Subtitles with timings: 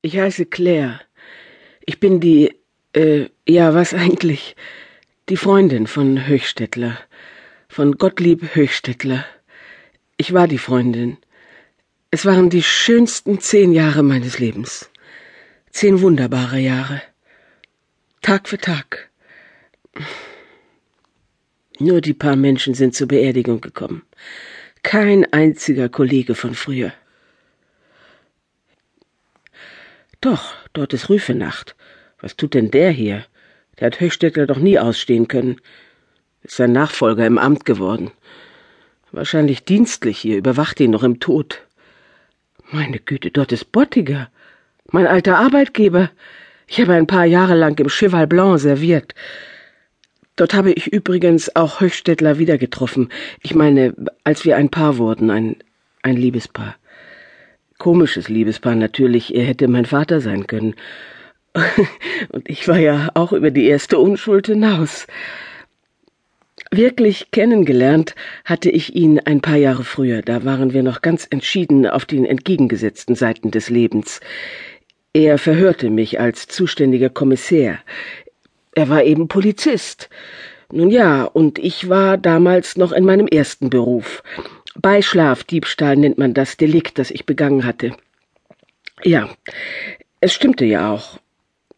[0.00, 1.00] Ich heiße Claire.
[1.84, 2.54] Ich bin die,
[2.92, 4.54] äh, ja, was eigentlich?
[5.28, 6.98] Die Freundin von Höchstädtler.
[7.68, 9.26] Von Gottlieb Höchstädtler.
[10.16, 11.18] Ich war die Freundin.
[12.12, 14.88] Es waren die schönsten zehn Jahre meines Lebens.
[15.70, 17.02] Zehn wunderbare Jahre.
[18.22, 19.10] Tag für Tag.
[21.80, 24.02] Nur die paar Menschen sind zur Beerdigung gekommen.
[24.84, 26.92] Kein einziger Kollege von früher.
[30.20, 31.76] Doch, dort ist Rüfenacht.
[32.20, 33.24] Was tut denn der hier?
[33.78, 35.60] Der hat Höchstädter doch nie ausstehen können.
[36.42, 38.10] Ist sein Nachfolger im Amt geworden.
[39.12, 41.62] Wahrscheinlich dienstlich hier, überwacht ihn noch im Tod.
[42.70, 44.28] Meine Güte, dort ist Bottiger.
[44.90, 46.10] Mein alter Arbeitgeber.
[46.66, 49.14] Ich habe ein paar Jahre lang im Cheval Blanc serviert.
[50.36, 53.08] Dort habe ich übrigens auch Höchstädtler wieder getroffen.
[53.42, 53.94] Ich meine,
[54.24, 55.56] als wir ein Paar wurden, ein,
[56.02, 56.76] ein Liebespaar.
[57.78, 60.74] Komisches Liebespaar natürlich, er hätte mein Vater sein können.
[62.32, 65.06] Und ich war ja auch über die erste Unschuld hinaus.
[66.70, 71.86] Wirklich kennengelernt hatte ich ihn ein paar Jahre früher, da waren wir noch ganz entschieden
[71.86, 74.20] auf den entgegengesetzten Seiten des Lebens.
[75.14, 77.78] Er verhörte mich als zuständiger Kommissär.
[78.74, 80.10] Er war eben Polizist.
[80.70, 84.22] Nun ja, und ich war damals noch in meinem ersten Beruf.
[84.80, 87.92] Beischlafdiebstahl nennt man das Delikt, das ich begangen hatte.
[89.02, 89.28] Ja,
[90.20, 91.18] es stimmte ja auch.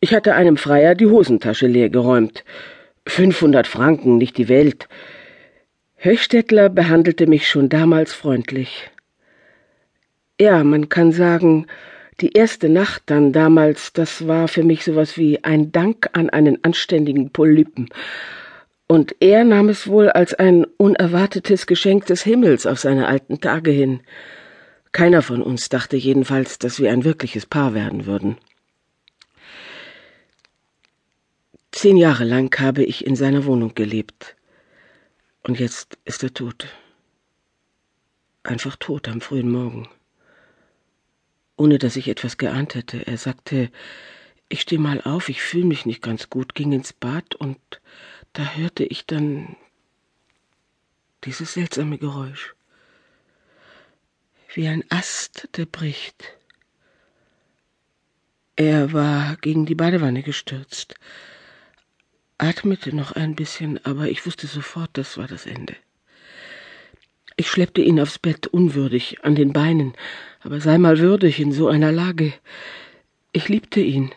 [0.00, 2.44] Ich hatte einem Freier die Hosentasche leer geräumt.
[3.06, 4.88] 500 Franken, nicht die Welt.
[5.96, 8.90] Höchstädtler behandelte mich schon damals freundlich.
[10.40, 11.66] Ja, man kann sagen,
[12.20, 16.62] die erste Nacht dann damals, das war für mich sowas wie ein Dank an einen
[16.62, 17.88] anständigen Polypen.
[18.92, 23.70] Und er nahm es wohl als ein unerwartetes Geschenk des Himmels auf seine alten Tage
[23.70, 24.02] hin.
[24.92, 28.36] Keiner von uns dachte jedenfalls, dass wir ein wirkliches Paar werden würden.
[31.70, 34.36] Zehn Jahre lang habe ich in seiner Wohnung gelebt.
[35.42, 36.66] Und jetzt ist er tot.
[38.42, 39.88] Einfach tot am frühen Morgen
[41.62, 43.06] ohne dass ich etwas geahnt hätte.
[43.06, 43.70] Er sagte,
[44.52, 47.58] ich steh mal auf, ich fühle mich nicht ganz gut, ging ins Bad und
[48.34, 49.56] da hörte ich dann
[51.24, 52.54] dieses seltsame Geräusch.
[54.52, 56.36] Wie ein Ast, der bricht.
[58.54, 60.96] Er war gegen die Badewanne gestürzt,
[62.36, 65.76] atmete noch ein bisschen, aber ich wusste sofort, das war das Ende.
[67.38, 69.94] Ich schleppte ihn aufs Bett unwürdig, an den Beinen,
[70.40, 72.34] aber sei mal würdig in so einer Lage.
[73.32, 74.12] Ich liebte ihn.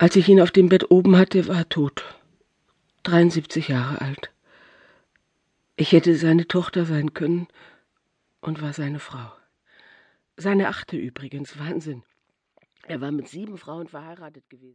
[0.00, 2.04] Als ich ihn auf dem Bett oben hatte, war er tot.
[3.02, 4.30] 73 Jahre alt.
[5.76, 7.48] Ich hätte seine Tochter sein können
[8.40, 9.30] und war seine Frau.
[10.38, 12.02] Seine achte übrigens, Wahnsinn.
[12.84, 14.68] Er war mit sieben Frauen verheiratet gewesen.